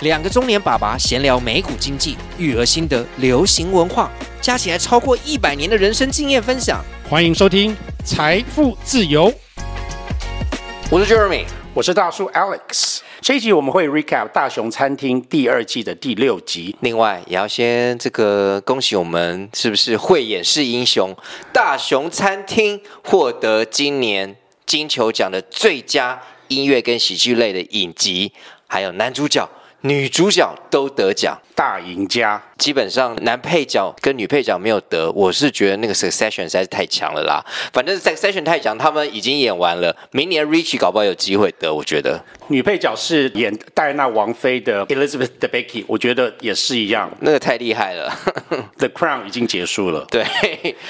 [0.00, 4.10] 两个中年爸爸闲聊美股经济、育儿心得、流行文化，
[4.42, 6.84] 加起来超过一百年的人生经验分享。
[7.08, 7.72] 欢迎收听
[8.04, 9.30] 《财富自由》。
[10.90, 12.98] 我是 Jeremy，我是大叔 Alex。
[13.22, 16.76] 这一集我们会 recap《大雄餐厅》第二季的第六集。
[16.80, 21.14] 另外，也要先这个恭喜我们，是不是慧眼识英雄？
[21.54, 24.36] 《大雄餐厅》获得今年
[24.66, 28.30] 金球奖的最佳音乐跟喜剧类的影集，
[28.66, 29.48] 还有男主角。
[29.86, 32.42] 女主角都得奖，大赢家。
[32.58, 37.44] 基本上男配角跟女配角没有得，我是觉得那个 Succession 实在是太强了啦。
[37.72, 42.20] 反正 Succession 太强，他们已经演完了，明年 Richie 搞不好有机会得，我觉得。
[42.48, 48.12] 女配角是演戴安娜王妃的 Elizabeth Debicki，我觉得也是一样，那个太厉害了。
[48.78, 50.24] The Crown 已经结束了，对，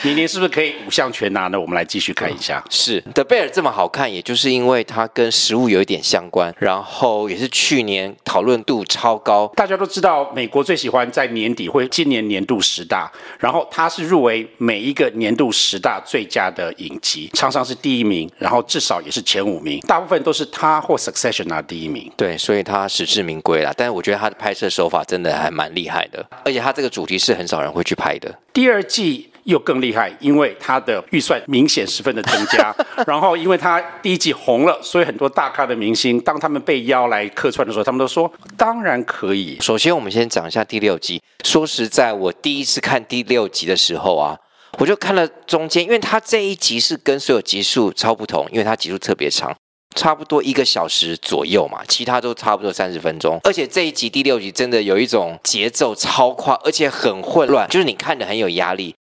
[0.02, 1.60] 明年是不是可以五项全拿呢？
[1.60, 2.64] 我们来继续看一下。
[2.70, 9.50] 是 The Bear 这么好看，也就是因为它跟食物有一点相关，然后也是去年讨论度超高。
[9.56, 22.10] 大家都知道，美国最喜欢在年底会今年年度十大，然后它是入围每一个年度十大最佳的影集，常常是第一名，然后至少也是前五名，大部分都是他或 Succession 拿第一名。
[22.16, 23.72] 对，所以他实至名归啦。
[23.76, 28.38] 但是我觉得他的拍摄手法真的还蛮厉害的，而且他这个主题是很少人会去拍的。
[28.52, 29.30] 第二季。
[29.46, 32.74] 又更厉害，因为它的预算明显十分的增加，
[33.06, 39.56] 然后因为它第一季红了，所以很多大咖的明星，当他们被邀来客串的时候，他们都说当然可以。
[39.60, 41.22] 首先，我们先讲一下第六集。
[41.44, 44.36] 说实在，我第一次看第六集的时候啊，
[44.78, 49.54] 我就看了中间，因为它这一集是跟所有集数超不同，因为它集数特别长，
[49.94, 53.38] 差不多一个小时左右嘛，其他都差不多三十分钟。
[53.44, 58.94] 而且这一集第六集真的有一种节奏超快，而且很混乱，就是你看的很有压力。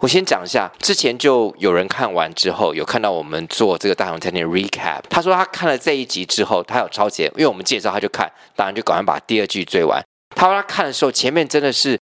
[0.00, 5.00] 我先讲一下，之前就有人看完之后，有看到我们做这个大熊餐厅 recap。
[5.10, 10.00] 他说他看了这一集之后，他有超前，因为我们介绍他就看，当然就赶快把第二季追完。
[10.36, 11.98] 他说他看的时候，前面真的是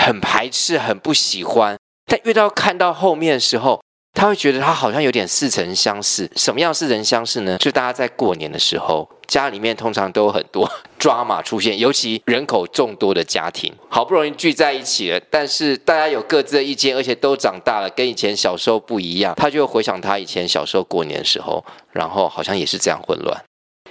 [0.00, 3.82] 很排斥、很不喜欢，但越到看到后面的时候，
[4.12, 6.30] 他会觉得他好像有点似曾相识。
[6.36, 7.56] 什么样似曾相识呢？
[7.58, 9.08] 就大家在过年的时候。
[9.30, 19.32] 家里面通常都有很多 抓马出现，尤其人口众多的家庭，好不容易聚在一起了，但是大家有各自的意见，而且都长大了，跟以前小时候不一样。
[19.36, 23.40] 他就回想他以前小时候过年的时候，然后好像也是这样混乱。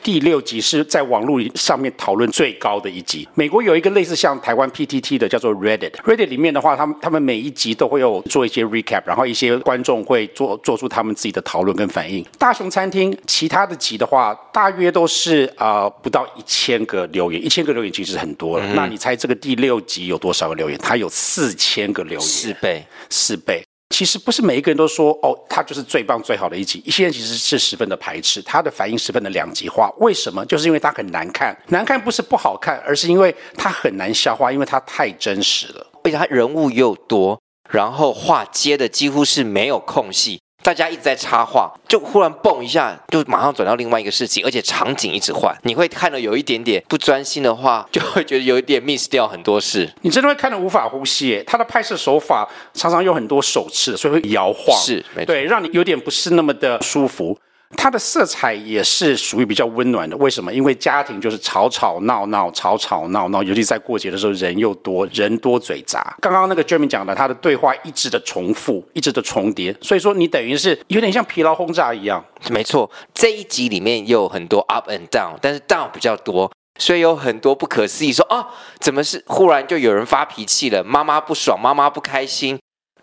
[0.03, 3.27] 第六集是在网络上面讨论最高的一集。
[3.35, 5.91] 美国有一个类似像台湾 PTT 的，叫做 Reddit。
[6.03, 12.25] Reddit 里面的话，他们他们每一集都会有做一些 recap，然后一些观众会做做出他们自己的讨论跟反应。
[12.37, 18.65] 大熊餐厅其他的集的话，大约都是啊、呃、不到一千个留言，一千个留言其实很多了。
[18.65, 20.79] 嗯、那你猜这个第六集有多少个留言？
[20.81, 23.63] 它有四千个留言，四倍，四倍。
[23.89, 26.81] 其实不是每一个人都说哦，他就是最棒最好的一集。
[26.85, 29.91] 一些人其实是十分的排斥，他的反应十分的两极化。
[29.97, 30.45] 为什么？
[30.45, 40.39] 就是因为他很难看，难看不是不好看，而是因为他很难消化，因为他太真实了，而且他人物又多，然后话接的几乎是没有空隙。
[40.69, 49.91] 大家一直在插话，就忽然蹦一下，就马上转到另外一个事情，而且场景一直换，你会看的有一点点不专心的话，就会觉得有一点 miss 掉很多事。
[50.03, 51.43] 你真的会看得无法呼吸。
[51.47, 57.35] 他的拍摄手法常常有很多手持，所以会摇晃，是，没错，对，让你有点不是那么的舒服。
[57.77, 60.51] 它的色彩也是属于比较温暖的，为什么？
[60.51, 66.15] 因为家庭就是吵吵闹闹，吵吵闹闹，尤其在过节的时候，人又多，人多嘴杂。
[66.19, 72.23] 刚刚那个 Jeremy 讲的，他的对话一直的重复，一直的重叠，所以说你等于是有点像疲劳轰炸一样。
[72.49, 78.47] 没错，这一集里面又有很多 up and down，但是 down 比较多，所以有很多不可思议，说啊，
[78.79, 80.83] 怎么是忽然就有人发脾气了？
[80.83, 82.59] 妈妈不爽，妈妈不开心。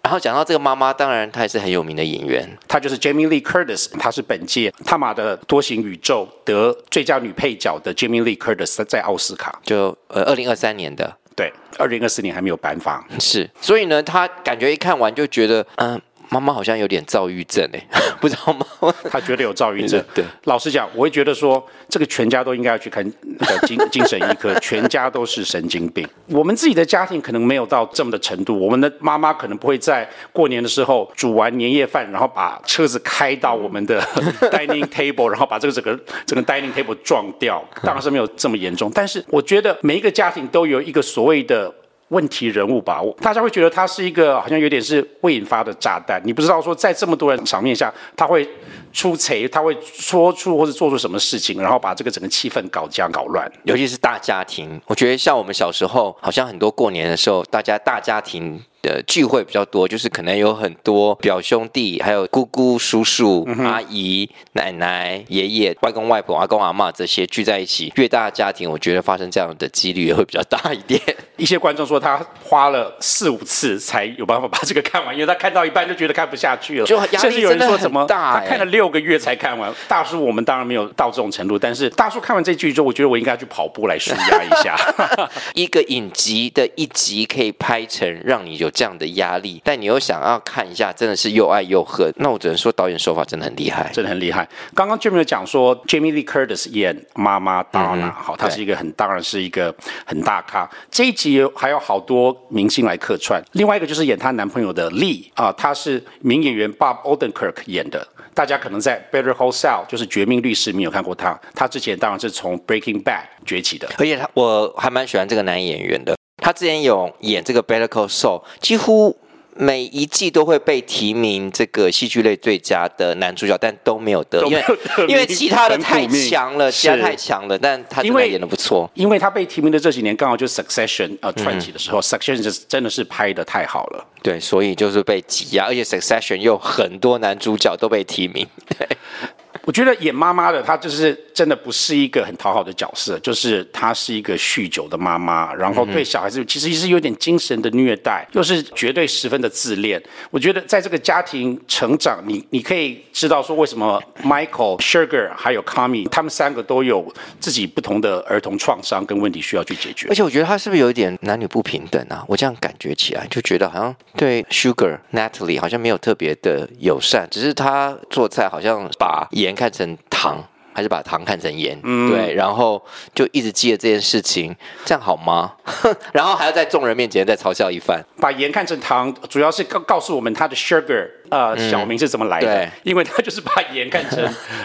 [0.06, 17.87] 然后讲到这个妈妈，当然她也是很有名的演员，她就是 Jamie Lee Curtis，她是本届《他马的多行宇宙》得最佳女配角的 Jamie Lee Curtis，在奥斯卡，就呃二零二三年的，对，二零二四年还没有颁发，是，所以呢，她感觉一看完就觉得，嗯、呃，妈妈好像有点躁郁症哎，
[18.20, 18.94] 不知道吗？
[19.11, 20.02] 她觉得有躁郁症。
[20.14, 26.06] 对，老实讲，我会觉得说，这个全家都应该要去看那个精 精神医科，全家都是神经病。
[26.26, 34.00] 我们自己的家庭可能没有到这么的程度，我们的妈妈可能不会在过年的时候煮完年夜饭，然后把车子开到我们的
[34.50, 38.90] dining table，然后把这个整个整个 dining table 撞掉，当然是没有这么严重。
[38.94, 41.73] 但是我觉得每一个家庭都有一个所谓的。
[42.08, 46.20] 问题人物吧，大家会觉得他是一个好像有点是未引发的炸弹。
[46.25, 48.49] 你不知道说在这么多人场面下，他会
[48.93, 53.50] 出锤，他会说出或者做出什么事情，然后把这个整个气氛搞僵搞乱。
[53.64, 58.62] 尤其是大家庭，我觉得像我们小时候，好像很多过年的时候，大家大家庭。
[58.87, 71.00] 的聚会比较多，就是可能有很多表兄弟，还有姑姑、叔叔、嗯、阿姨、奶奶、爷爷、外公、外婆、阿公、阿妈这些聚在一起，越大的家庭，我觉得发生这样的几率也会比较大一点。
[71.37, 79.75] 一些观众说他花了四五次才有办法把这个看完，因为他看到一半就觉得看不下去了，就甚至有人说怎么大，他看了六个月才看完。
[79.88, 84.77] 大叔，我们当然没有到这种程度，但是大叔看完这剧之后，我觉得我应该去跑步来舒压一下。
[85.55, 88.71] 一个影集的一集可以拍成让你有。
[88.76, 92.12] 这样的压力，但你又想要看一下，真的是又爱又恨。
[92.17, 94.46] 那我只能说导演手法真的很厉害，真的很厉害。
[94.75, 99.75] 刚刚 Jimmy 讲说，Jamie Lee Curtis 演妈妈 Donna，好，她是一个很当然是一个
[100.05, 100.70] 很大咖。
[100.90, 108.06] 这一集还有好多明星来客串，另外一个就是演她男朋友的 Lee 啊，他是名演员 Bob Odenkirk 演的。
[108.34, 113.88] 大家可能在 Better Call Saul 就是绝命律师没有看过他，他之前当然是从 Breaking Bad 崛起的。
[113.96, 116.15] 而且他我还蛮喜欢这个男演员的。
[116.46, 119.16] 他之前有演这个《Better Call Saul》，几乎
[119.56, 124.64] 每一季都会被提名这个戏剧类最佳的男主角，但都没有得，因为
[125.08, 138.46] 因为其他的太强了，其他太强了，但他因为演的不错，因为他被提名的这几年刚好就是《Succession》呃传奇的时候，嗯，《Succession》是真的是拍的太好了，对，所以就是被挤压，而且《Succession》又很多男主角都被提名。
[138.78, 138.87] 对
[139.66, 150.00] 我觉得演妈妈的她就是真的不是一个很讨好的角色，就是她是一个酗酒的妈妈，然后对小孩子其实是有点精神的虐待，又是绝对十分的自恋。
[150.30, 160.06] 我觉得在这个家庭成长，你你可以知道说为什么 Michael、Sugar 还有 Carmy 他们三个都有自己不同的儿童创伤跟问题需要去解决。
[160.08, 162.24] 而且我觉得他是不是有一点男女不平等啊？
[162.28, 169.56] 我这样感觉起来就觉得好像对 Sugar Natalie 好像没有特别的友善，只是他做菜好像把盐。
[169.56, 171.81] 看成糖，还是把糖看成盐？
[171.84, 172.84] 嗯，对，然后
[173.14, 175.55] 就一直记得这件事情，这样好吗？
[176.12, 182.70] 然后还要在众人面前再嘲笑一番，把盐看成糖，主要是告告诉我们他的 sugar 呃、嗯、小名是怎么来的？
[182.82, 184.23] 因为他就是把盐看成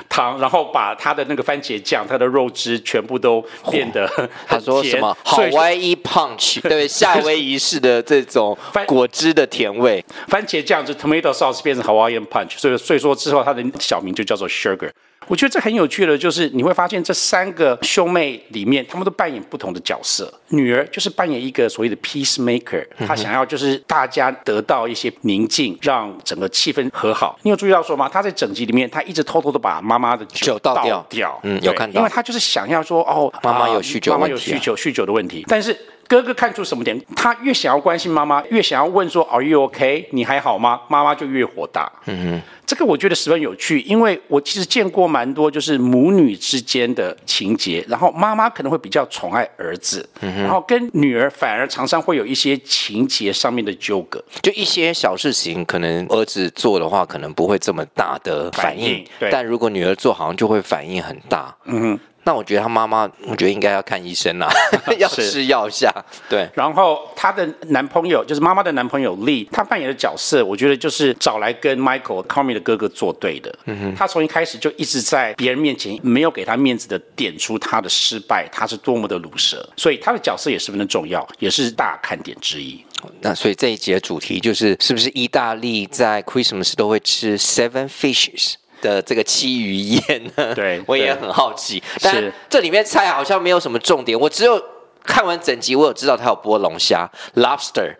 [0.10, 4.06] 糖，然后把他的那个番茄酱、他的肉汁全部都变得
[4.46, 14.92] 他说什么好威一 punch，对，夏威夷式的这种果汁的甜味，番茄酱就 tomato sauce 变成 Hawaiian punch，所以所以说之后他的小名就叫做 sugar。
[15.31, 20.30] 我觉得这很有趣的，就是你会发现这三个兄妹里面，他们都扮演不同的角色。
[20.50, 27.39] 女儿就是扮演一个所谓的 peacemaker，她想要就是大家得到一些宁静，让整个气氛和好。
[27.44, 28.10] 你有注意到说吗？
[28.10, 31.39] 她在整集里面，她一直偷偷的把妈妈的酒倒掉，掉。
[31.44, 35.74] 嗯，有看到，因为她就是想要说，哦，妈妈有酗酒，妈妈有酗酒，酗酒的问题，但是。
[36.12, 37.02] 哥哥看出什么点？
[37.16, 40.81] 他越想要关心妈妈，越想要问说 “Are you okay？” 你还好吗？
[40.90, 41.90] 妈妈就越火大。
[42.06, 61.56] 嗯哼，这个我觉得十分有趣，因为我其实见过蛮多就是母女之间的情节，然后妈妈可能会比较宠爱儿子，嗯，然后跟女儿反而常常会有一些情节上面的纠葛，就一些小事情，可能儿子做的话，可能不会这么大的反应，反应，对，但如果女儿做，好像就会反应很大。
[61.63, 62.00] 嗯哼。
[62.24, 64.48] 那我觉得他妈妈，我觉得应该要看医生啦，
[65.00, 65.92] 要吃药一下。
[66.30, 73.54] 对，然后她的男朋友就是妈妈的男朋友 Lee，他扮演的角色，我觉得就是找来跟 Michael Carmy 的哥哥作对的。
[73.66, 82.84] 嗯哼，他从一开始就一直在别人面前没有给他面子的点出他的失败，他是多么的鲁蛇，所以他的角色也十分的重要，也是大看点之一。
[83.22, 88.54] 那所以这一集的主题就是，是不是意大利在 Christmas 都会吃 Seven Fishes？
[88.82, 90.54] 的这个七鱼宴呢？
[90.54, 91.82] 对， 我也很好奇。
[92.02, 94.62] 但是这里面菜好像没有什么重点，我只有
[95.04, 97.96] 看完整集，我有知道它有剥龙虾 （lobster），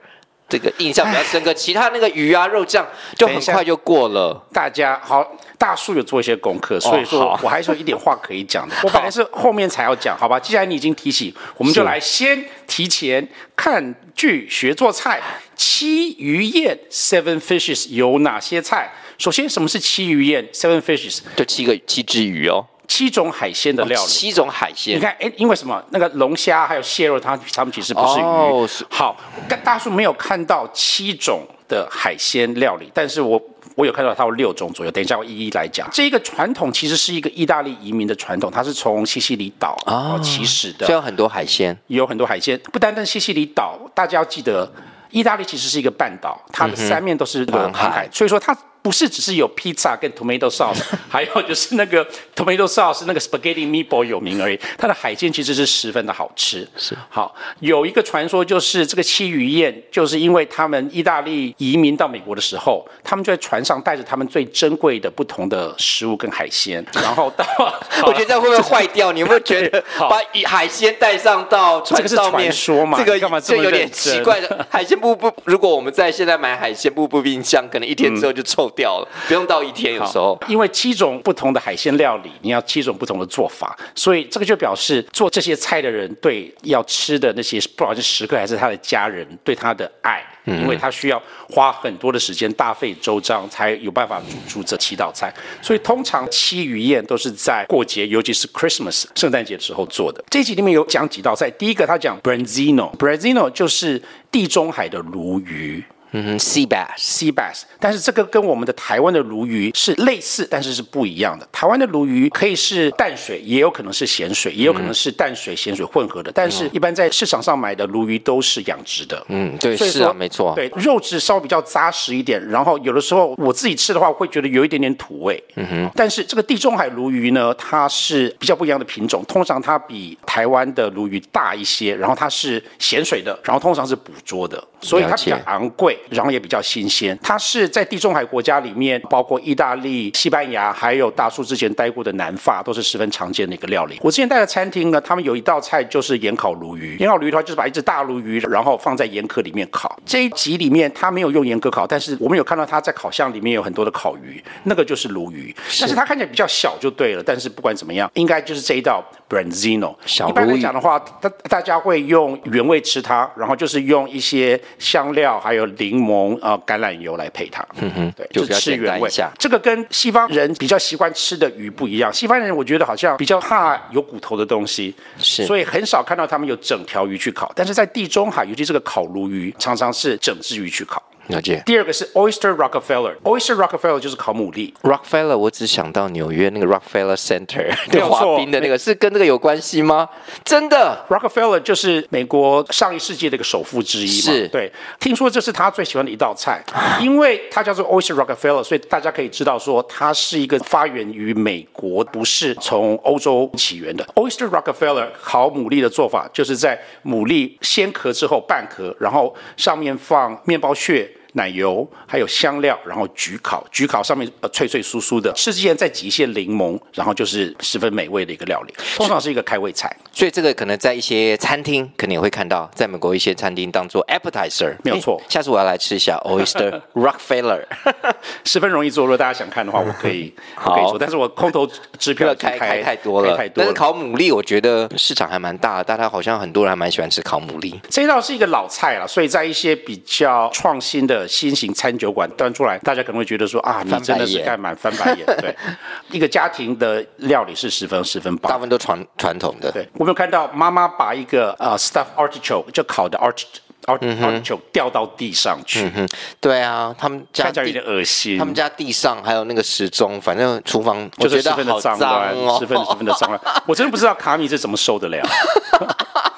[0.50, 1.54] 这个印象比较深刻。
[1.54, 2.86] 其他那个鱼啊、肉酱
[3.16, 4.44] 就很快就过了。
[4.52, 5.26] 大家好，
[5.62, 8.76] 大叔有做一些功课，所以说我还是有一点话可以讲的。
[8.82, 10.40] 我本来是后面才要讲，好吧？
[10.40, 13.26] 既然你已经提起，我们就来先提前
[13.56, 15.22] 看剧学做菜。
[15.56, 18.92] 七鱼宴 （Seven Fishes） 有哪些菜？
[19.20, 22.66] 首先，什么是七鱼宴？Seven fishes，就七个七只鱼哦。
[22.88, 24.04] 七种海鲜的料理。
[24.04, 25.80] 哦、七种海鲜，你看，哎，因为什么？
[25.92, 28.24] 那个龙虾还有蟹肉，它它们其实不是鱼。
[28.24, 29.16] 哦、好，
[29.64, 33.40] 大叔没有看到七种的海鲜料理，但是我。
[33.76, 35.88] 我有看到它有六种左右，等一下我一一来讲。
[35.92, 42.60] 这个传统其实是一个意大利移民的传统，它是从西西里岛啊起始的，所以有很多海鲜，有很多海鲜。
[42.72, 44.72] 不单单西西里岛，大家要记得，
[45.10, 48.58] 意大利其实是一个半岛，它的三面都是环海，所以说它。
[48.82, 52.04] 不是只是有披萨跟 tomato sauce， 还有就是那个
[52.36, 54.60] tomato sauce 那个 spaghetti meatball 有名而已。
[54.76, 56.68] 它的海鲜其实是十分的好吃。
[56.76, 67.46] 是好，有一个传说就是这个七鱼宴，就是因为他们意大利移民到美国的时候，他们就在船上带着他们最珍贵的不同的食物跟海鲜， 然后到
[68.08, 69.12] 我觉得这样会不会坏掉？
[69.12, 72.50] 你有没有觉得把海鲜带上到船上面？
[72.50, 72.98] 这个是传说嘛？
[72.98, 78.71] 这个干嘛这有点奇怪的海鲜不不，如果我们在现在买海鲜不不冰箱，可能一天之后就臭。
[78.76, 100.24] 掉了，不用到一天，有时候因为七种不同的海鲜料理，你要七种不同的做法，所以这个就表示做这些菜的人对要吃的那些，不管是食客还是他的家人，对他的爱，因为他需要花很多的时间，大费周章才有办法煮出这七道菜，所以通常七鱼宴都是在过节，尤其是 Christmas 圣诞节的时候做的。
[100.30, 104.02] 这集里面有讲几道菜，第一个他讲 Branzino，Branzino 就是
[104.32, 105.84] 地中海的鲈鱼。
[106.12, 111.48] 嗯哼，sea bass，sea bass，但是这个跟我们的台湾的鲈鱼是类似，但是是不一样的。
[111.52, 116.32] 台湾的鲈鱼可以是淡水，也有可能是咸水，也有可能是淡水咸水混合的。
[116.34, 119.26] 但是，一般在市场上买的鲈鱼都是养殖的。
[119.30, 120.54] 嗯，对，是啊，没错。
[120.56, 125.42] 对，肉质稍微比较扎实一点，然后有的时候我自己吃的话，会觉得有一点点土味。
[125.56, 125.92] 嗯哼。
[125.96, 136.82] 但是这个地中海鲈鱼呢，它是比较不一样的品种，通常它比台湾的鲈鱼大一些，然后它是咸水的，然后通常是捕捉的，所以它比较昂贵，然后也比较新。
[136.82, 144.00] 新鲜，它是在地中海国家里面，包括意大利、西班牙，还有大叔之前待过的南法，都是十分常见的一个料理。
[144.02, 146.98] 我之前待的餐厅呢，他们有一道菜就是盐烤鲈鱼。
[146.98, 149.96] 盐烤鲈鱼的话，就是把一只大鲈鱼，然后放在盐壳里面烤。
[150.04, 157.22] 这一集里面他没有用盐壳烤，但是我们有看到他在烤箱里面有很多的烤鱼，那个就是鲈鱼，但是它看起来比较小就对了。
[157.24, 159.96] 但是不管怎么样，应该就是这一道 Branzino。
[160.28, 166.52] 一般来讲的话，大大家会用原味吃它，然后就是用一些香料，还有柠檬啊。
[166.52, 169.10] 呃橄榄油来配它，嗯哼，对，就吃原味。
[169.40, 172.12] 这个跟西方人比较习惯吃的鱼不一样。
[172.14, 177.52] 西方人我觉得好像比较怕有骨头的东西，是，所以很少看到他们有整条鱼去烤。
[177.56, 181.02] 但是在地中海，尤其这个烤鲈鱼，常常是整只鱼去烤。
[181.32, 181.64] 了解。
[181.66, 184.74] 第二个是 Oyster Rockefeller，Oyster Rockefeller 就是烤牡蛎。
[184.84, 190.08] Rockefeller，我只想到纽约那个 Rockefeller Center， 对，滑冰的那个，是跟这个有关系吗？
[190.44, 194.34] 真的，Rockefeller 就是美国上一世纪的一个首富之一嘛。
[194.34, 194.72] 是，对。
[195.00, 196.62] 听说这是他最喜欢的一道菜，
[197.02, 204.06] 因为它叫做 Oyster Rockefeller，所以大家可以知道说它是一个发源于美国，不是从欧洲起源的。
[204.16, 211.10] Oyster Rockefeller 烤牡蛎的做法，就是在牡蛎先壳之后半壳，然后上面放面包屑。
[211.34, 219.96] 奶油还有香料，然后焗烤，焗烤上面呃脆脆酥酥的，吃之前再挤一些柠檬，然后就是十分美味的一个料理，通常是一个开胃菜。
[220.12, 225.22] 所以这个可能在一些餐厅肯定也会看到，在美国一些餐厅当做 appetizer，没有错。
[225.30, 227.64] 下次我要来吃一下 Oyster Rockefeller，
[228.44, 229.06] 十分容易做。
[229.06, 230.34] 如果大家想看的话， 我可以
[230.66, 231.66] 我可以做，但是我空头
[231.98, 233.66] 支票开开太多了，太多了。
[233.66, 237.80] 但是烤牡蛎，我觉得市场还蛮大的，大家好像很多人还蛮喜欢吃烤牡蛎。
[237.90, 241.21] 这一道是一个老菜了，所以在一些比较创新的。
[241.28, 245.26] 新型餐酒馆端出来，大家可能会觉得说啊，你真的是干满翻白眼。
[245.40, 245.56] 对，
[246.12, 249.72] 一个家庭的料理是十分十分棒，大部分都传传统的。
[249.72, 255.82] 对，我们有看到妈妈把一个呃 stuffed artichoke 就烤的 artichoke 掉到地上去。
[255.82, 256.10] 嗯哼，
[256.40, 258.38] 对啊，他们家有点恶心。
[258.38, 263.42] 他们家地上还有那个时钟，反正厨房就是十分的脏乱，十分十分的脏乱。
[263.66, 265.22] 我真的不知道卡米是怎么受得了。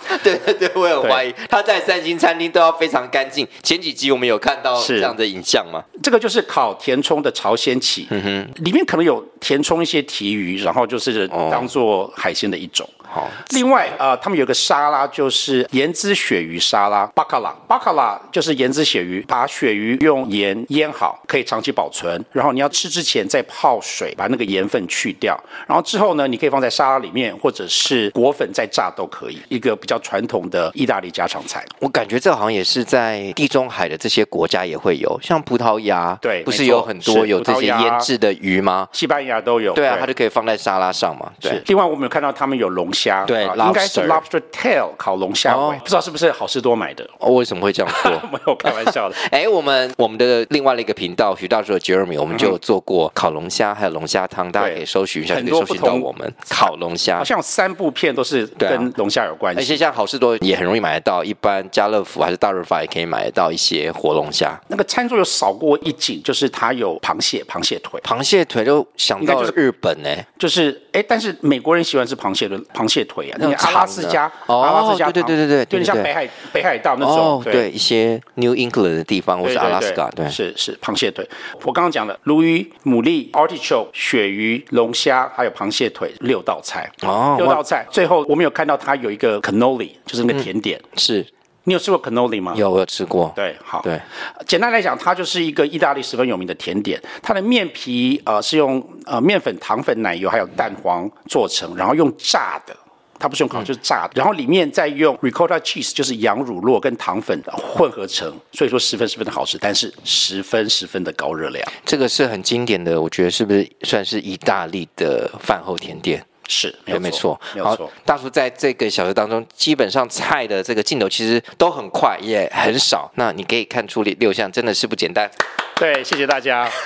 [0.24, 3.48] 对对对，我很怀疑他在三星餐厅都要非常干净。
[3.62, 5.84] 前几集我们有看到这样的影像吗？
[6.02, 12.88] 这个就是烤填充的朝鲜起，嗯哼，里面可能有填充一些提鱼，然后就是当做海鲜的一种。
[13.06, 22.20] 好，另外呃，他们有个沙拉，就是盐渍鳕鱼沙拉，巴卡拉，巴卡拉就是盐渍鳕鱼，把鳕鱼用盐腌好，可以长期保存。
[22.32, 25.40] 然后你要吃之前再泡水，把那个盐分去掉。
[25.68, 29.40] 然后之后呢，你可以放在沙拉里面，或者是果粉再炸都可以。
[29.48, 31.64] 一个比较传统的意大利家常菜。
[31.80, 38.88] 我感觉这好像也是在地中海的这些国家也会有，像葡萄牙，对，不是有很多有这些腌制的鱼吗？
[38.92, 41.32] 西班牙都有，对啊，它就可以放在沙拉上嘛。
[41.40, 47.08] 对，另外我们有看到他们有龙虾，对，应该是 lobster tail 烤龙虾尾，不知道是不是好事多买的？
[47.20, 48.12] 哦为什么会这样做？
[48.32, 49.16] 没有开玩笑的。
[49.32, 59.62] 哎，我们我们的另外的一个频道，徐大叔的 Jeremy，我们就有做过烤龙虾，还有龙虾汤，大家可以搜寻一下，可以搜寻到我们烤龙虾，好像有三部片都是跟龙虾有关系。
[59.84, 64.58] 而且像好事多也很容易买得到，一般家乐福还是大润发也可以买得到一些活龙虾。
[64.70, 70.10] 那个餐桌有扫过一景，就是它有螃蟹，螃蟹腿，螃蟹腿就想到日本呢，
[70.40, 77.74] 就是哎，但是美国人喜欢吃螃蟹的螃蟹腿啊，那个阿拉斯加，哦阿拉斯加，对对对对对，有点像北海北海道那种，对。
[77.74, 81.28] 一些 New England 的地方或是阿拉斯加，对，是是螃蟹腿。
[81.64, 86.90] 我刚刚讲的鲈鱼、牡蛎、artichoke、鳕鱼、龙虾，还有螃蟹腿，六道菜。
[87.02, 87.86] 哦，六道菜。
[87.90, 89.42] 最后我们有看到它有一个
[89.78, 91.26] cannoli，就是那个甜点，是。
[91.66, 92.54] 你有吃过 cannoli 吗？
[92.58, 93.32] 有，我有吃过。
[93.34, 93.82] 对，好。
[93.82, 93.98] 对，
[94.46, 97.02] 简单来讲，它就是一个意大利十分有名的甜点。
[97.22, 102.76] 它的面皮呃是用呃面粉、糖粉、奶油还有蛋黄做成，然后用炸的，
[103.18, 104.12] 它不是用烤，就是炸的。
[104.16, 111.66] 然后里面再用 ricotta cheese，就是羊乳酪跟糖粉混合成，所以说十分十分的好吃，但是十分十分的高热量。
[111.86, 116.26] 这个是很经典的，我觉得是不是算是意大利的饭后甜点？
[116.48, 117.90] 是，没没错，没有错。
[118.06, 123.12] 大叔在这个小时当中，基本上菜的这个镜头其实都很快，也很少。
[123.16, 125.30] 那你可以看出六项真的是不简单。
[125.76, 126.70] 对，谢谢大家。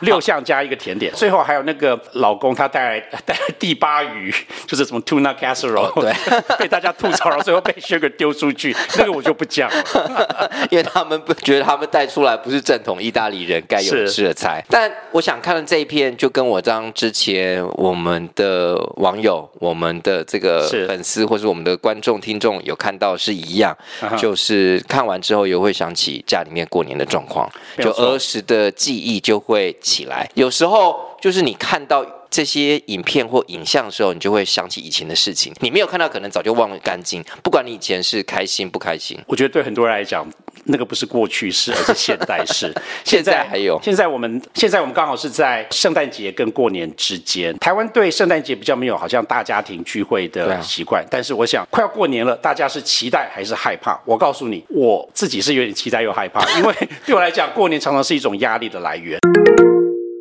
[0.00, 4.32] 六项加一个甜点，最后还有那个老公他带来带来第八鱼，
[4.64, 6.14] 就是什么 tuna casserole，对，
[6.56, 14.64] 被大家吐槽了，最后被 Sugar 丢出去， 那个我就不讲了，因为他们不觉得他们带出来不是正统意大利人该有吃的菜。
[14.70, 23.76] 但我想看的这一片，就跟我当之前我们的网友、我们的这个粉丝或是我们的观众听众有看到是一样，
[24.16, 30.28] 就是看完之后也会想起家里面过年的状况，就儿时的记忆就会起来。
[30.34, 35.52] 有时候就是你看到这些影片或影像的时候，你就会想起以前的事情。
[35.60, 37.24] 你没有看到，可能早就忘了干净。
[37.42, 40.26] 不管你以前是开心不开心，我觉得对很多人来讲，
[40.64, 42.72] 那个不是过去式，而是现代式。
[43.04, 47.56] 现在还有，现在我们现在我们刚好是在圣诞节跟过年之间。
[47.58, 53.98] 台湾对圣诞节比较没有好像大家庭聚会的习惯，但是我想快要过年了，大家是期待还是害怕？
[54.04, 56.74] 我告诉你，我自己是有点期待又害怕，因为
[57.06, 59.18] 对我来讲，过年常常是一种压力的来源。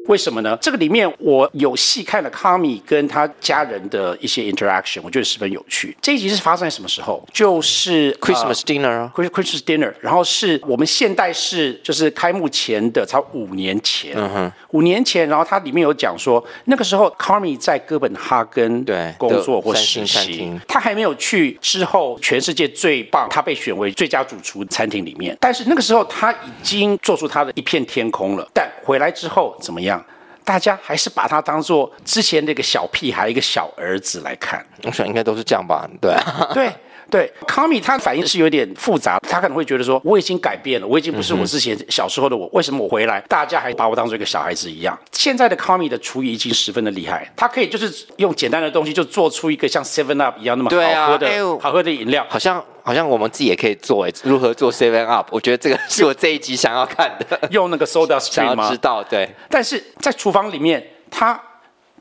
[0.08, 0.58] 为什么呢？
[0.62, 5.96] 这个里面我有细看了卡米跟他家人的一些 interaction，我觉得十分有趣。
[6.02, 7.24] 这一集是发生在什么时候？
[7.34, 9.94] 就是 Christmas dinner，Christmas dinner。
[10.02, 14.14] 然后是我们现代式，就是开幕前的，才五年前。
[14.16, 25.36] 嗯哼，五年前，然后它里面有讲说，那个时候卡米在哥本哈根对工作或实习，他还没有去之后全世界最棒，他被选为最佳主厨餐厅里面。
[25.42, 28.50] 但是那个时候他已经做出他的一片天空了。
[28.54, 30.02] 但回来之后怎么样？
[30.46, 35.86] 大家还是把他当做之前那个小屁孩、一个小儿子来看，我想应该都是这样吧？
[36.00, 36.16] 对，
[36.54, 36.72] 对，
[37.10, 37.32] 对。
[37.48, 44.98] 卡米他反应是有点复杂，他可能会觉得说，我已经改变了，我已经不是我之前小时候的我，为什么我回来，大家还把我当做一个小孩子一样？
[45.12, 52.64] 现在的卡米的厨艺已经十分的厉害，他可以就是用简单的东西就做出一个像 Seven Up 一样那么好喝的、啊、好喝的饮料，好像。
[52.88, 55.28] 好像我们自己也可以做哎，如何做 Seven Up？
[55.32, 58.64] 我觉得这个是我这一集想要看的，用那个 Soda Stream 吗？
[58.64, 59.30] 想要知道，对。
[59.50, 61.38] 但是在厨房里面，他。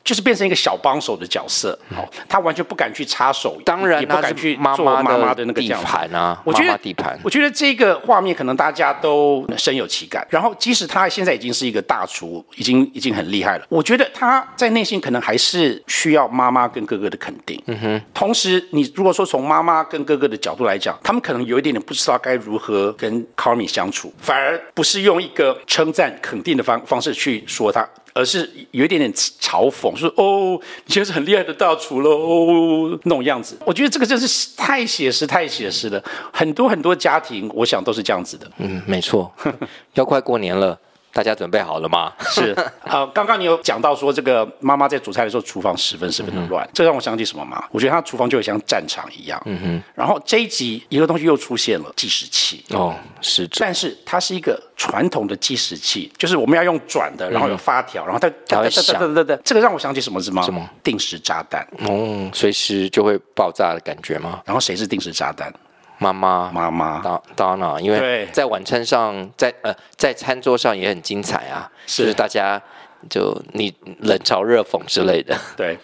[0.07, 6.41] 就是变成一个小帮手的角色，好，他完全不敢去插手，当然也不敢去做妈妈的那个地盘啊。
[6.45, 10.25] 我觉得地盘，我觉得这个画面可能大家都深有其感。
[10.29, 17.61] 然后，即使他现在已经是一个大厨，已经已经很厉害了，我觉得他在内心可能还是需要妈妈跟哥哥的肯定。
[17.65, 18.01] 嗯哼。
[18.13, 27.85] 同时，你如果说从妈妈跟哥哥的角度来讲，他们可能有一点点不知道该如何跟 Carmy 相处，反而不是用一个称赞肯定的方方式去说他。
[28.17, 36.03] 而是有一点点嘲讽，说：“哦，你就是很厉害的大厨喽哦，那种样子。”我觉得这个真是太写实、太写实了。
[36.33, 38.49] 很多很多家庭，我想都是这样子的。
[38.57, 39.31] 嗯，没错。
[39.93, 40.77] 要快过年了。
[41.17, 42.13] 大家准备好了吗？
[42.29, 47.63] 是， 呃，刚刚你有讲到说，这个妈妈在煮菜的时候，厨房十分十分的乱，嗯、这让我想起什么吗？
[47.71, 49.41] 我觉得她厨房就像战场一样。
[49.45, 49.83] 嗯哼。
[49.95, 52.63] 然后这一集一个东西又出现了，计时器。
[52.69, 53.49] 哦，是。
[53.59, 58.95] 但是它是一个传统的计时器，就是我们要用转的，然后有发条，然后它它会响。
[59.43, 60.43] 这个让我想起什么是吗？
[60.43, 60.69] 什么？
[60.83, 61.67] 定时炸弹。
[61.79, 64.39] 哦，随时就会爆炸的感觉吗？
[64.45, 65.51] 然后谁是定时炸弹？
[65.97, 67.01] 妈妈，妈妈
[67.35, 72.61] ，Donna，因为在晚餐上，在呃，在餐桌上也很精彩啊，是就是大家
[73.09, 75.35] 就你冷嘲热讽之类的。
[75.55, 75.77] 对，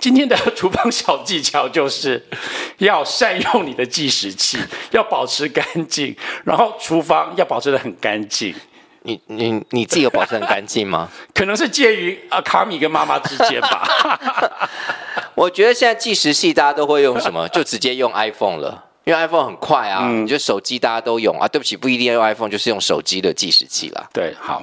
[0.00, 2.24] 今天的厨房小技巧就是
[2.78, 4.58] 要善用你的计时器，
[4.90, 8.54] 要保持干净，然后厨房要保持的很干净。
[9.02, 11.08] 你你你自己有保持很干净吗？
[11.32, 14.68] 可能是介于啊卡米跟妈妈之间吧。
[15.34, 17.48] 我觉得现在计时器大家都会用什么？
[17.48, 20.06] 就直接用 iPhone 了，因为 iPhone 很快啊。
[20.08, 21.46] 嗯，你就手机大家都用啊。
[21.48, 24.08] 对不起，不一定要用 iPhone，就是用手机的计时器啦。
[24.12, 24.62] 对，好。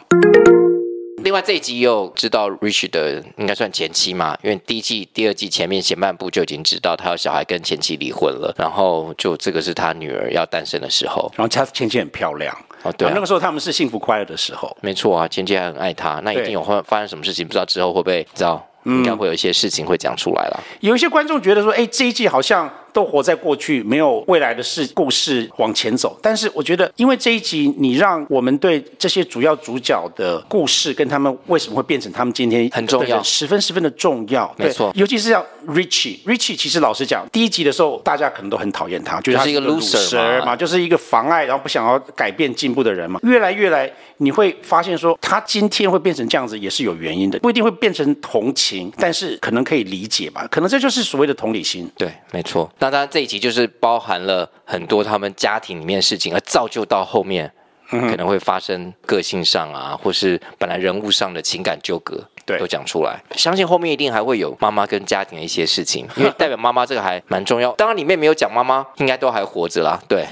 [1.23, 20.77] 另外这一集又知道 Rich 的应该算前妻嘛，因为第一季、第二季前面前半部就已经知道他有小孩跟前妻离婚了，然后就这个是他女儿要诞生的时候，然后他前妻很漂亮哦，对、啊，那个时候他们是幸福快乐的时候，没错啊，前妻还很爱他，那一定有发发生什么事情，不知道之后会不会知道，应该会有一些事情会讲出来了、嗯。
[20.81, 22.71] 有一些观众觉得说，哎，这一季好像。
[22.97, 26.17] 都活在过去，没有未来的事故事往前走。
[26.19, 34.51] 但是我觉得，因为这一集你让我们对这些主要主角的故事跟他们为什么会变成他们今天很重要，十分十分的重要。
[34.57, 43.19] 没错，尤其是像 Richie，Richie 其实老实讲，第一集的时候大家可能都很讨厌他，觉得他是一个 loser 嘛，就是一个妨碍，然后不想要改变进步的人嘛。
[43.21, 50.47] 越来越来，你会发现说，他今天会变成这样子也是有原因的，不一定会变成同情，但是可能可以理解吧。
[50.49, 51.87] 可能这就是所谓的同理心。
[51.95, 52.67] 对，没错。
[52.79, 57.51] 那当然，这一集就是包含了很多他们家庭里面的事情，而造就到后面
[57.89, 63.21] 可能会发生个性上啊，或是本来人物上的情感纠葛，对，都讲出来。
[63.35, 67.71] 相信后面一定还会有妈妈跟家庭的一些事情，因为代表妈妈这个还蛮重要。
[67.73, 70.25] 当然里面没有讲妈妈，应该都还活着啦，对。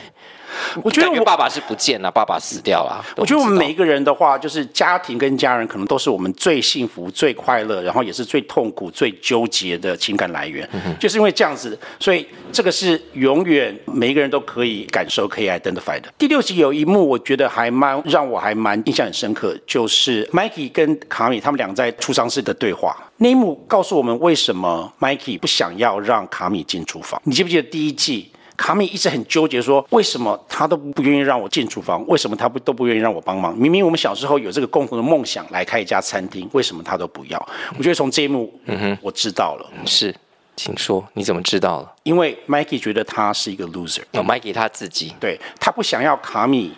[0.84, 3.04] 我觉得我爸爸是不见了，爸爸死掉了。
[3.16, 10.68] 我觉得我们每一个人的话，就是家庭跟家人，可能都是我们最幸福、最快乐，然后也是最痛苦、最纠结的情感来源。
[10.74, 16.12] 嗯、就是因为这样子，所以这个是永远每一个人都可以感受、可以 identify 的。
[16.18, 22.96] 第六集有一幕，我觉得还蛮让我还蛮印象很深刻，就是 Mikey 跟卡米他们俩在储藏室的对话。
[23.18, 27.22] 那一幕告诉我们为什么 Mikey 不想要让卡米进厨房。
[27.24, 28.32] 你记不记得第一季？
[28.58, 32.06] 卡米一直很纠结，说为什么他都不愿意让我进厨房？
[32.08, 33.56] 为什么他不都不愿意让我帮忙？
[33.58, 37.38] 明明我们小时候有这个共同的梦想，来开一家餐厅，为什么他都不要？
[37.78, 39.70] 我觉得从这一幕，嗯哼，我知道了。
[39.86, 40.16] 是，
[40.56, 41.94] 请说，你怎么知道了？
[42.04, 44.02] 因为 Mikey 觉得他是一个 loser。
[44.14, 46.74] 哦，Mikey 他自己，对，他不想要卡米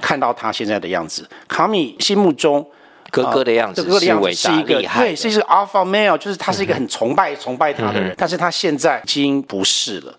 [0.00, 1.28] 看到他现在的样子。
[1.48, 2.66] 卡米心目中
[3.10, 8.14] 哥哥的样子，哥哥的样子是一个对，是一个 alpha male，就是他是一个很崇拜、崇拜他的人。
[8.18, 10.14] 但是他现在已经不是了。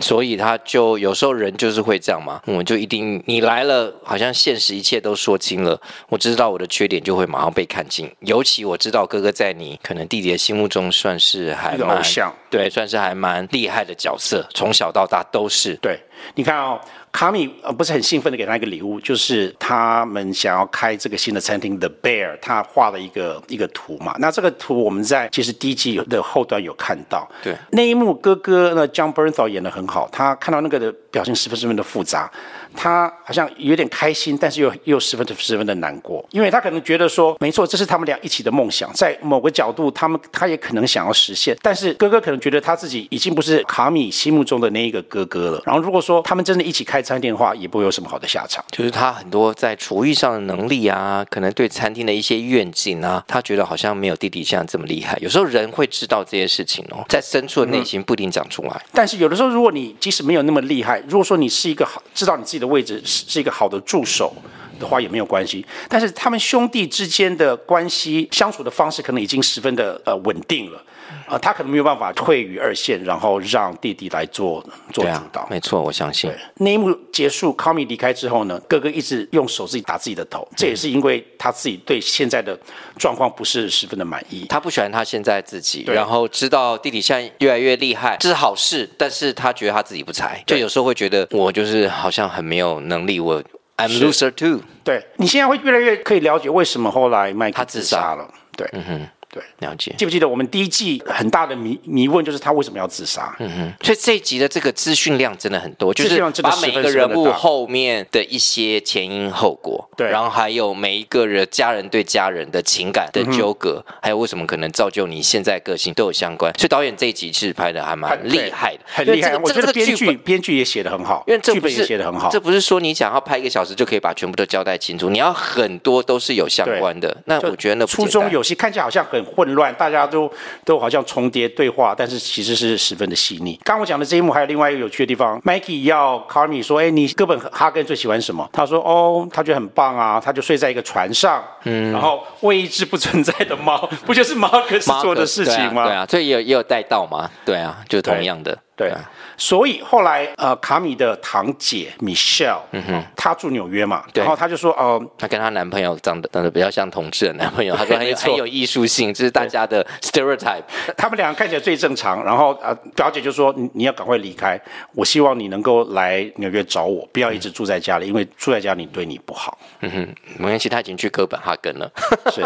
[0.00, 8.10] 所以他就有时候人就是会这样嘛，我就一定你来了，好像现实一切都说清了，我知道我的缺点就会马上被看清。
[8.20, 15.74] 尤其我知道哥哥在你可能弟弟的心目中算是还蛮偶像，对，算是还蛮厉害的角色，从小到大都是。
[15.76, 15.98] 对，
[16.34, 16.80] 你看哦。
[17.16, 24.14] 卡米呃不是很兴奋的给他一个礼物，就是他们想要开这个新的餐厅 The Bear，他画了一个一个图嘛。
[24.18, 27.26] 那这个图我们在其实第一季的后端有看到。
[27.42, 32.30] 对，那一幕哥哥呢 John Bernthal 演的很好，他看到那个的表情十分十分的复杂。
[32.78, 45.62] 他好像有点开心，但是又又十分的十分的难过，因为他可能觉得说，没错，这是他们俩一起的梦想，在某个角度，他们他也可能想要实现，但是哥哥可能觉得他自己已经不是卡米心目中的那一个哥哥了。
[45.64, 48.62] 然后如果说他们真的一起开餐厅的话，也不会有什么好的下场。
[48.70, 55.16] 就是他很多在厨艺上的能力啊，可能对餐厅的一些愿景啊，他觉得好像没有弟弟像这么厉害。
[55.22, 58.72] 有时候人会知道这些事情哦，在深处的内心不一定讲出来。
[58.72, 58.90] 嗯。
[58.92, 64.34] 但是有的时候，如果你即使没有那么厉害，如果说你是一个好知道你自己的位置是是一个好的助手
[64.78, 70.82] 的话也没有关系，但是他们兄弟之间的关系相处的方式可能已经十分的呃稳定了，
[71.28, 75.42] 呃，他可能没有办法退于二线，然后让弟弟来做做主导。
[75.42, 76.30] 啊、没错，我相信。
[76.56, 82.58] 那一幕结束，卡米离开之后呢，哥哥一直用手自己打自己的头，这也是因为他自己对现在的
[82.98, 93.42] 状况不是十分的满意，他不喜欢他现在自己，然后知道弟弟现在越来越厉害，这是好事，但是他觉得他自己不才，就有时候会觉得我就是好像很没有能力，我。
[93.78, 94.62] I'm loser too。
[94.82, 98.26] 对，你现在会越来越可以了解为什么后来麦克自杀了。
[98.56, 99.08] 对，嗯哼。
[99.36, 99.94] 对，了解。
[99.98, 103.36] 记不记得我们第一季很大的迷迷问就是他为什么要自杀？
[103.38, 103.72] 嗯哼。
[103.84, 116.50] 所以这一集的这个资讯量真的很多，就是把每一个人物后面的一些前因后果，对，然后还有每一个人家人对家人的情感的纠葛，嗯、还有为什么可能造就你现在个性都有相关。
[116.58, 119.30] 所以导演这一集其实拍的还蛮厉害的，很厉害。
[119.30, 122.30] 这个、我觉得编剧编剧也写的很好，因为这不是写的很好。
[122.30, 127.14] 这不是说你想要拍一个小时就可以把全部都交代清楚，你要很多都是有相关的。
[127.26, 130.06] 那我觉得那初中有戏看起来好像很混乱，大家。
[130.06, 130.30] 都
[130.64, 133.58] 都好像重叠对话，但是其实是十分的细腻。
[133.64, 145.84] 刚刚我讲的这一幕还有另外一个有趣的地方，Mikey 要卡米说：“哎，你哥本哈根最喜欢什么？”他说：“哦，他觉得很棒啊，他就睡在一个船上，嗯，然后喂一只不存在的猫， 不就是马克思做的事情吗？
[145.84, 148.92] 对啊，对啊，所以也有也有带到嘛，对啊，就同样的。”对，
[149.36, 160.62] 所以后来呃，卡米的堂姐 Michelle，嗯哼，她住纽约嘛，然后她就说，哦、呃，她跟她男朋友长得长得比较像同志的男朋友，她说很有 很有艺术性，这是大家的 stereotype。
[160.96, 164.60] 他们两个看起来最正常，然后呃，表姐就说，你你要赶快离开，
[164.94, 169.58] 我希望你能够来纽约找我，不要一直住在家里，嗯、因为住在家里对你不好。
[169.80, 171.90] 嗯哼，没关系，他已经去哥本哈根了。
[172.32, 172.42] 是，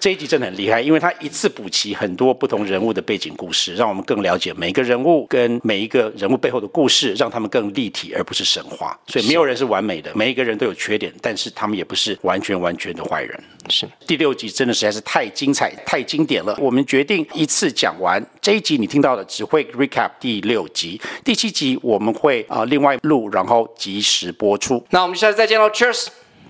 [0.00, 5.60] 这一集真的很厉害，因为他一次补齐很多不同人物的背景故事，让我们更了解每个人物跟。
[5.62, 8.96] 每一个人物背后的故事，让他们更立体，而不是神话。
[9.08, 13.44] 所以没有人是完美的，每一个人都有缺点，但是他们也不是完全完全的坏人。
[13.68, 16.56] 是第六集真的实在是太精彩、太经典了。
[16.60, 24.84] 我们决定一次讲完这一集，你听到的只会 recap 第六集，第七集我们会啊、呃、另外录，然后及时播出。
[24.90, 26.06] 那我们下次再见喽，Cheers，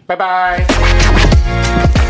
[0.06, 2.01] 拜拜。